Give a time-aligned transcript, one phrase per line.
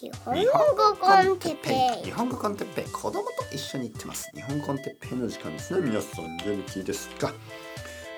[0.00, 0.32] 日本
[0.76, 2.04] 語コンテッペイ。
[2.04, 2.84] 日本語コンテッペイ。
[2.84, 4.30] 子供と一緒に行ってます。
[4.32, 5.84] 日本コンテッペイの時間ですね。
[5.84, 7.34] 皆さん元気ですか？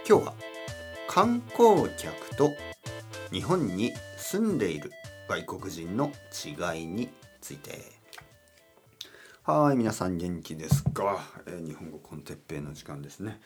[0.06, 0.35] 今日は
[1.08, 2.51] 観光客と
[3.32, 4.93] 日本に住んでいる
[5.27, 6.12] 外国人の
[6.44, 7.08] 違いに
[7.40, 7.79] ついて。
[9.44, 13.40] はい皆さん元気ですか、えー日本語コンテッペイの時間ですね。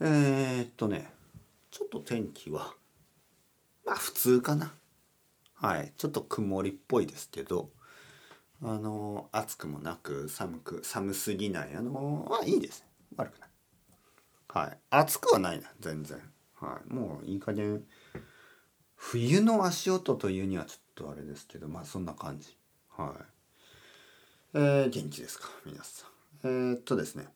[0.00, 1.12] えー、っとね
[1.70, 2.72] ちょっと天気は
[3.84, 4.72] まあ普通かな。
[5.56, 5.92] はい。
[5.96, 7.70] ちょっと曇りっぽいですけど
[8.62, 11.74] あの暑くもなく寒く寒すぎない。
[11.74, 12.84] あのあいいです。
[13.16, 13.48] 悪くない。
[14.48, 14.78] はい。
[14.90, 15.70] 暑くはないな。
[15.80, 16.20] 全然。
[16.60, 16.92] はい。
[16.92, 17.84] もういい加減。
[18.94, 22.56] 冬の足音というにはちょっとあれですけどまあそんな感じ。
[22.96, 23.24] はい。
[24.54, 25.48] えー、元気ですか？
[25.64, 26.10] 皆さん。
[26.44, 27.26] えー、っとですね。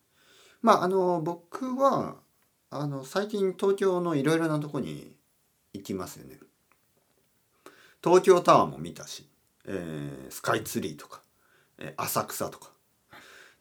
[0.63, 2.17] まああの僕は
[2.71, 5.17] あの最近東京のいろいろなとこに
[5.73, 6.39] 行きますよね。
[8.03, 9.29] 東京タワーも見たし、
[9.67, 11.21] えースカイツリーとか、
[11.79, 12.71] えー浅草とか。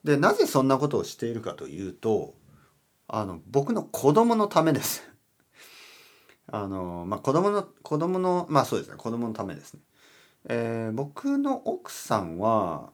[0.03, 2.33] でなぜそんなことをしているかというと
[3.09, 5.03] あの僕の子供のためです。
[6.47, 8.95] あのまあ子供の子供のまあそうですね。
[8.97, 9.81] 子供のためですね、
[10.45, 12.91] えー僕の奥さんは、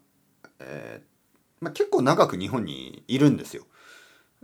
[0.60, 3.66] えーまあ、結構長く日本にいるんですよ。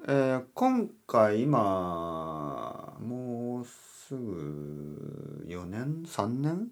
[0.07, 6.71] えー今回今もうすぐ4年？3年？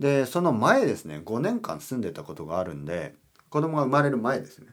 [0.00, 3.14] でその前ですね5年間住んでたことがあるんで
[3.50, 4.68] 子供が生まれる前ですね。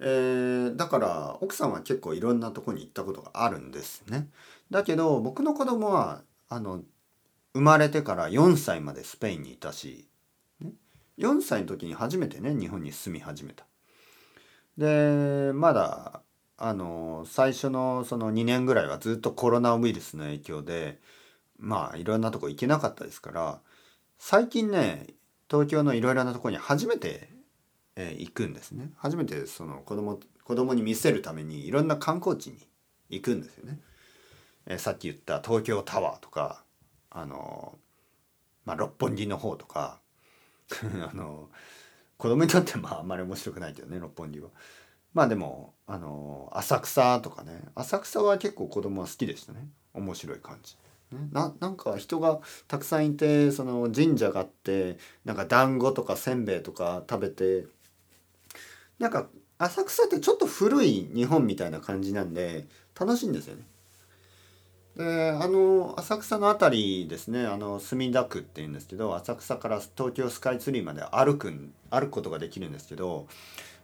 [0.00, 4.28] えーだから奥さんは結構いろんなとこに行ったことがあるんですね。
[4.70, 6.82] だけど僕の子供はあの
[7.52, 10.08] 生まれてから4歳までスペインにいたし、
[10.60, 10.72] ね、
[11.18, 13.66] 4歳の時に初めてね日本に住み始めた。
[14.78, 16.22] でまだ
[16.56, 21.00] あの最初のその2年ぐらいはずっとコロナウイルスの影響で
[21.58, 23.60] まあいろんなとこ行けなかったですから
[24.18, 25.06] 最近ね
[25.50, 27.30] 東京のいろいろなとこに初めて、
[27.96, 32.58] えー行くんですね初めてその子供子供に見せるためにいろんな観光地に
[33.10, 33.80] 行くんですよね、
[34.66, 36.62] えーさっき言った東京タワーとか
[37.10, 37.78] あの
[38.64, 40.00] まあ六本木の方とか
[41.10, 41.48] あの
[42.18, 44.50] 子供にとってまああんまり面白くないけどね六本木は。
[45.14, 50.76] まあでもあの浅草とかね浅草は結構子供は好きでしたね面白い感じ。
[51.32, 57.66] ななんか人がたくさんいてその神社があってなんか団子とかせんべいとか食べて
[58.98, 62.66] なんか浅草ってちょっと古い日本みたいな感じなんで
[62.98, 63.62] 楽しいんですよね。
[64.96, 71.52] であの浅草の辺りですねあの墨田区っていうんですけど浅草から東京スカイツリーまで歩く
[71.90, 73.26] 歩くことができるんですけど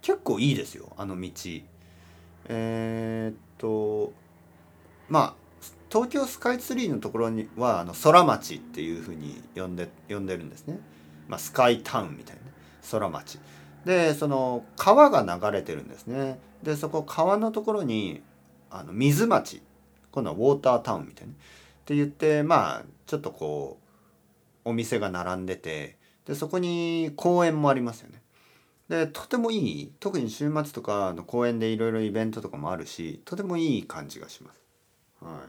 [0.02, 1.30] 結構いいですよあの道。
[2.46, 4.12] えーっと
[5.08, 5.43] まあ
[5.90, 10.80] 東京スカイツリーのところにはあの空町っていうふうに呼んで呼んでるんですね。
[11.28, 12.42] まあ、スカイタウンみたいな
[12.90, 13.38] 空町。
[13.84, 16.38] でその川が流れてるんですね。
[16.62, 18.22] でそこ川のところに
[18.70, 19.62] あの水町
[20.10, 21.32] 今度はウォータータウンみたいな。
[21.32, 21.36] っ
[21.84, 23.78] て言ってまあちょっとこ
[24.64, 28.22] うお店が並んでてでそこに公園もありますよね。
[28.88, 34.63] でとてもいい特に週末とかの公園でいろいろイベントとかもあるしとてもいい感じがします。
[35.24, 35.48] はい、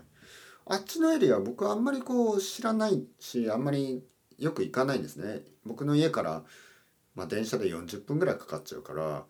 [0.68, 4.04] あっちのエリア僕はあんまりこう知らないしあんまり
[4.38, 5.42] よく行かないんですね。
[5.66, 6.44] 僕の家から、
[7.14, 9.26] まあ、電車で40分ぐらいかかっちゃうから、ま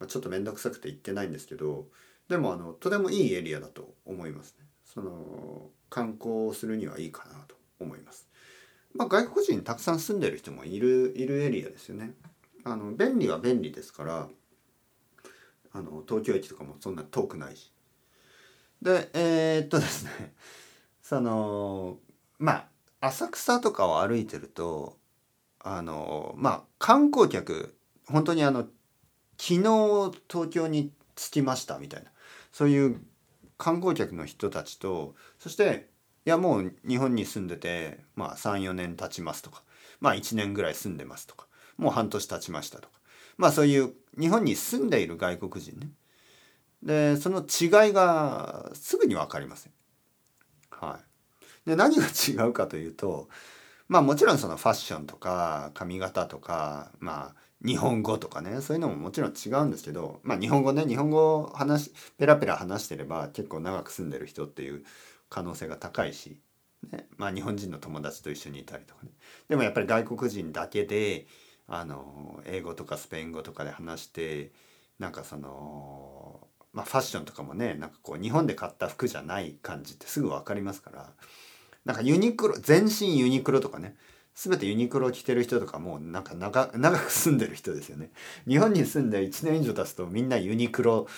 [0.00, 1.86] あ、ちょっと面倒くさくて行ってないんですけど
[2.28, 4.66] でもあのとてもいいエリアだと思いますね。
[4.84, 8.28] その観光するにはいいかなと思います。
[8.94, 12.14] まあ、外国人たくさん住んでる人もいるいるエリアですよね。
[12.64, 14.28] あの便利は便利ですから
[15.72, 17.72] あの東京駅とかもそんな遠くないし。
[18.82, 20.34] でえーっとですね
[21.02, 21.98] その
[22.38, 22.68] ま
[23.00, 24.98] あ浅草とかを歩いてると
[25.58, 27.76] あのまあ観光客
[28.06, 28.68] 本当にあの
[29.38, 32.10] 昨日東京に着きましたみたいな
[32.52, 33.00] そういう
[33.58, 35.90] 観光客の人たちとそして
[36.26, 39.62] いやもう日本に住んでて、まあ、34年経ちますとか
[40.00, 42.94] まあ1年ぐらい住んでますとかもう半年経ちましたとか
[43.36, 45.88] まあそういう日本に住んでいる外国人ね
[46.82, 49.72] でその違いがすぐに分かりません。
[50.70, 51.00] は
[51.66, 53.28] い、で何が違うかというと
[53.88, 64.84] まあもちろんそのファッションとか髪型とかまあ日本語とかねそういうのももちろん違うんですけどまあ日本語ね日本語を話ペラペラ話してれば結構長く住んでる人っていう
[65.28, 66.40] 可能性が高いし、
[66.90, 69.10] ね、まあ日本人の友達と一緒にいたりとかね
[69.48, 71.26] でもやっぱり外国人だけで
[71.68, 74.52] あの英語とかスペイン語とかで話して
[74.98, 81.12] なんかそのまあファッションとかもねなんかこう日本で買った服じゃない感じってすぐ分かりますから
[81.84, 83.96] なんかユニクロ全身ユニクロとかね
[84.34, 88.10] 全てユニクロ着てる人とかもうなんか長長く住んでる人ですよね。
[88.48, 91.08] 日本に住んで1年以上経つとみんなユニクロ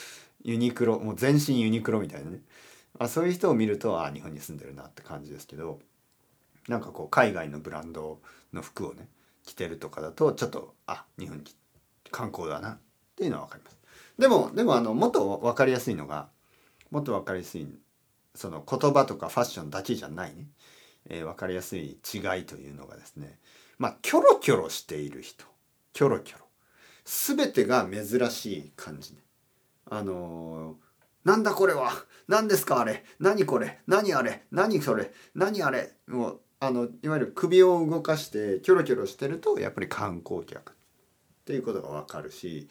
[0.42, 2.40] ユニクロもう全身ユニクロみたいなね。
[2.98, 5.78] まあそういう人を見るとあ日本に住んでるなって感じですけど
[6.68, 8.20] なんかこう海外のブランド
[8.52, 9.08] の服をね
[9.44, 11.44] 着てるとかだとちょっとあ日本に
[12.10, 12.78] 観光だなっ
[13.16, 13.81] ていうのは分かります。
[14.18, 16.28] でもでもあのもっと分かりやすいのが
[16.90, 17.66] もっと分かりやすい
[18.34, 20.46] その言葉とかファッションだけじゃないね、
[21.08, 23.38] えー、分かりやすい違いというのがですね。
[23.78, 25.44] まあキョロキョロしている人。
[25.92, 26.44] キョロキョロ。
[27.04, 29.20] 全てが珍しい感じね。
[29.90, 31.90] あのー、なんだこれは？
[32.28, 33.04] 何ですかあれ？
[33.18, 33.80] 何これ？
[33.86, 34.44] 何あれ？
[34.50, 35.12] 何それ？
[35.34, 35.92] 何あれ？
[36.06, 40.72] もうあのいわゆる首を動かしてキョロキョロしてるとやっぱり観光客。
[40.72, 42.68] っていうことがわかるし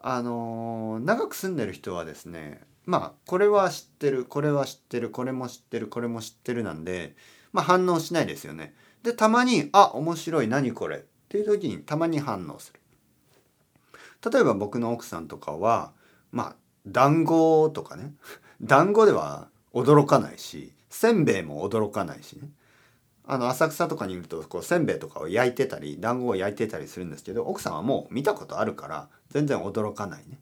[0.00, 7.16] あのー、長く住んでる人はですねまあこれは知ってるこれは知ってるこれも知ってるこれも知ってるなんで
[7.52, 8.74] まあ反応しないですよね。
[9.02, 12.80] でたまに「あ面白い何これ」っていう時にたまに反応する。
[14.32, 15.92] 例えば僕の奥さんとかは
[16.32, 16.56] まあ
[16.86, 18.14] 団子とかね
[18.60, 22.50] 団子では驚かないしせんべいも驚かないしね
[23.30, 30.40] あの浅草とかにいるとこうせんべいとかを焼いてたり団子を焼いてたりするんですけど奥さんはもう見たことあるから全然驚かないね。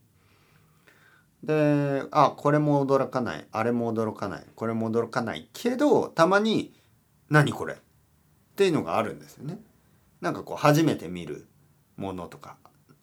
[1.43, 6.75] であこれも驚かないあれも驚かないこれも驚かないけどたまに
[7.29, 7.77] 「何これ?」っ
[8.55, 9.61] ていうのがあるんですよね。
[10.21, 11.47] なんかこう初めて見る
[11.97, 12.57] ものとか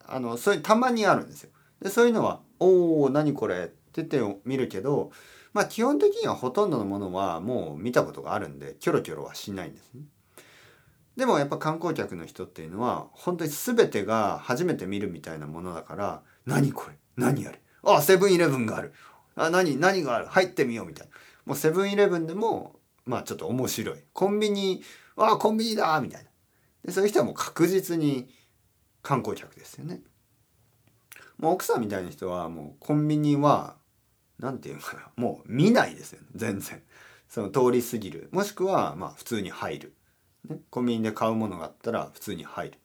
[0.05, 1.49] あのそういうたまにあるんですよ。
[1.81, 5.11] でそういうのは「おお何これ?」ってて見るけど
[5.53, 10.01] まあ基本的にはほとんどのものはもう見たことがあるんでキョロキョロはしないんですね。
[11.15, 16.95] でもやっぱ観光客の人っていうのは本当に全てが初めて見るみたいなものだから何これ？
[17.17, 17.61] 何あれ？
[17.83, 18.93] あセブンイレブンがある。
[19.35, 19.77] あ何？
[19.77, 20.25] 何がある？
[20.25, 21.13] 入ってみようみたいな。
[21.45, 23.99] もうセブンイレブンでもまあちょっと面白い。
[24.11, 24.81] コンビニ
[25.15, 26.29] あコンビニだみたいな。
[26.85, 28.27] でそういう人はもう確実に
[29.03, 30.01] 観光客ですよね。
[31.37, 33.75] もう奥さんみたいな人はもうコンビニは
[34.39, 35.03] 何て言うのかな。
[35.15, 36.27] もう見ないですよね。
[36.35, 36.81] 全然。
[37.29, 38.29] その通り過ぎる。
[38.31, 39.93] もしくはまあ普通に入る、
[40.47, 42.79] ね、コンビニで買うものがあったら普通に入る。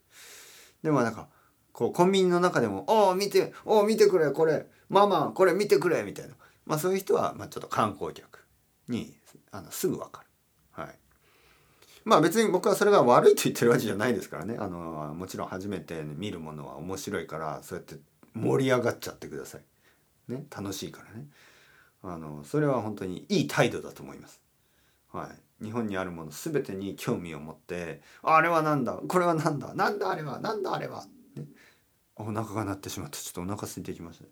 [0.83, 1.29] でもなんか
[1.73, 4.67] こうコンビニの中でも「おお見ておお見てくれこれ。
[4.89, 6.35] ママこれ見てくれ」みたいな。
[6.65, 8.47] まあそういう人はまあちょっと観光客
[8.89, 9.15] に
[9.51, 10.83] あのすぐ分かる。
[10.83, 10.99] はい。
[12.05, 14.57] まあ別に僕はそれが悪いと言ってるわけじゃないですからね。
[14.59, 17.97] あのもちろん初めて見るものは面白いからそうやって
[18.35, 19.61] 盛り上がっちゃってください。
[20.29, 21.27] ね楽しいからね。
[22.03, 24.41] あのそれは本当にいい態度だと思います。
[25.13, 25.31] は
[25.61, 31.47] い、日本にあるもの全てに興味を持って「あれは何だこれは何だ何だあれは何だあれは」ね、
[32.17, 33.19] お腹が鳴ってしまった。
[33.19, 34.31] ちょっとお腹空いてきました、ね、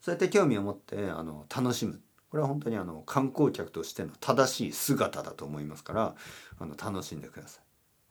[0.00, 2.00] そうやって興味を持ってあの楽しむ。
[2.28, 6.16] これは本当にあの観光客としての正しい姿だと思いますから
[6.58, 7.60] あの楽しんでくださ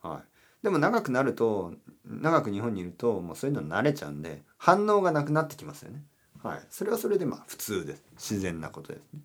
[0.04, 0.08] い。
[0.08, 1.74] はい、でも長くなると
[2.06, 6.06] 長く日本にいるともうそういうの慣れちゃうんで反応がなくなってきますよね。
[6.46, 9.20] はい、それはそれでまあ普通です自然なことですね。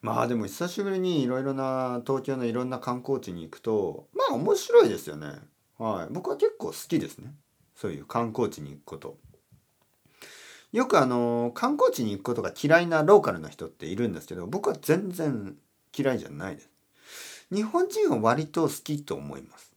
[0.00, 5.32] まあでも久しぶりにいろいろな東京のいろんな観光地に行くとまあ面白いですよね。
[5.78, 7.34] はい、僕は結構好きですね
[7.74, 9.16] そういう観光地に行くこと。
[10.70, 15.56] よくあの観光地に行くことが嫌いなローカルな人っているんですけど僕は全然
[15.96, 16.70] 嫌いじゃないです。
[17.52, 19.72] 日本人は割と好きと思います。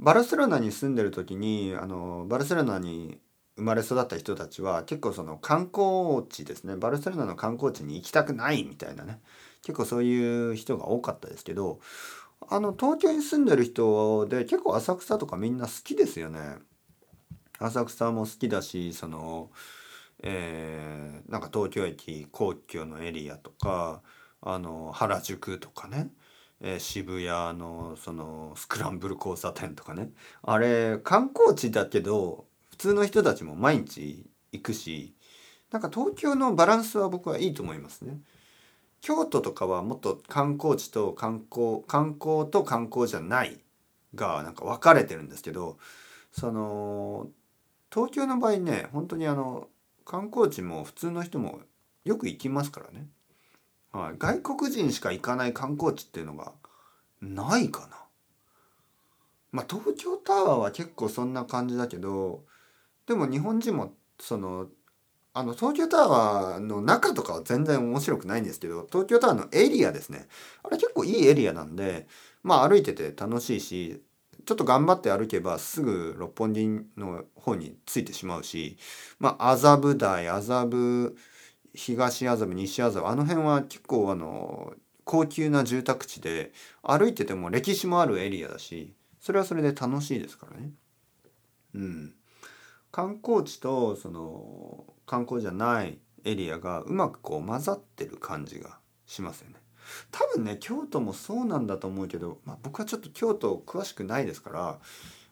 [0.00, 3.20] バルセロナに住んでる時にあのバルセロナに
[3.60, 6.76] 生まれ育った人たちは結構その観光地ですね。
[6.76, 9.20] バルセロナの観光地に行きたくないみたいなね。
[9.62, 11.80] 結構そういう人が多かったですけど
[12.48, 16.56] あの東京に住んでる人で結構浅草とかみんな好きですよね。
[17.58, 19.50] 浅草も好きだしその
[20.22, 24.02] えー、なんか東京駅皇居のエリアとか
[24.40, 26.10] あの原宿とかね、
[26.60, 30.10] えー、渋谷のそのスクランブル交差点とかね。
[30.42, 32.46] あれ観光地だけど
[32.80, 35.14] 通の人たちも毎日行くし
[35.70, 38.18] なんか東京のバランスは僕はいいと思いますね。
[39.02, 43.60] 京都とかはもっと観光地と観光観光と観光じゃない
[44.14, 45.76] がなんか分かれてるんですけど
[46.32, 47.28] その
[47.92, 49.68] 東京の場合ね本当にあの
[50.06, 51.60] 観光地も普通の人も
[52.04, 53.06] よく行きますからね、
[53.92, 56.52] はい、外国人しか行かない観光地っていうのが
[57.20, 57.88] ないかな。
[59.52, 62.44] まあ東京タワーは結構そんな感じだけど
[63.06, 64.68] でも日本人もその
[65.32, 70.26] あの東京タワーの中とかは全然面白くないんですけど東京タワーのエリアですね
[70.64, 72.08] あれ結構いいエリアなんで
[72.42, 74.02] まあ歩いてて楽しいし
[74.44, 76.66] ちょっと頑張って歩けばすぐ六本木
[76.96, 78.76] の方に着いてしまうし
[79.20, 81.16] まあ麻布台麻布
[81.74, 86.52] 東麻布西麻布あの辺は結構あの高級な住宅地で
[86.82, 90.70] 歩いてても歴史もあるエリアだしそれはそれで楽しいですからね。
[91.74, 92.14] うん、
[92.90, 99.56] 観光地とその観光じゃないエリアがうまくこう混ざってる感じがしますよね。
[100.10, 104.78] 多分ね京都もそうなんだと思うけど、まあ、僕はちょっと京都詳しくないですから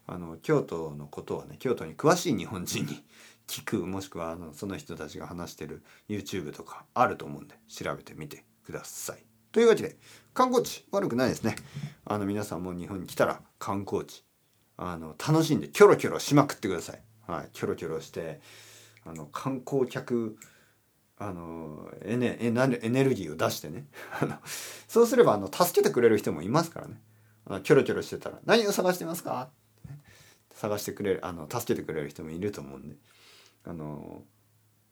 [0.07, 3.05] あの京都のことはね京都に詳しい日本人に
[3.47, 9.25] 聞くもしくはあのその人たちが話してる YouTube とかあると思うんで調べてみてください。
[9.53, 9.97] というわけで
[10.35, 11.57] 観光地悪くないですね。
[12.05, 14.25] あの皆さんも日本に来たら観光地
[14.77, 17.08] あの楽しんでキョロキョロしまくってください。
[17.29, 18.41] はい、キョロキョロして
[19.05, 20.37] あの観光客
[21.19, 23.87] あのエネエネルギーを出してね。
[24.89, 27.01] そうすればあの助けてくれる人もいますからね。
[27.45, 29.51] あのキョロキョロしてたら「何を探してますか?」
[30.53, 32.97] 探してくれるあの助けてくれる人もいると思うんで。
[33.65, 34.25] あの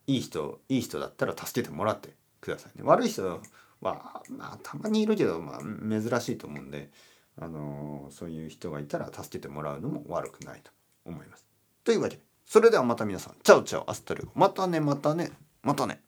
[0.07, 2.85] いい人いい人だったら助けてもらってくださいね。
[2.85, 3.41] 悪い人は
[3.81, 6.91] まあたまにいるけど、まあ、珍しいと思うんで
[7.39, 10.71] あのそういう人がいたら助けてもらうのも悪くないと
[11.05, 11.47] 思います。
[11.85, 15.31] というわけでそれではまた皆さん chao chao hasta luego またねまたね
[15.63, 16.01] またね。